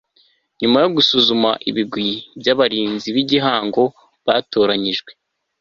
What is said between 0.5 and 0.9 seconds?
nyuma yo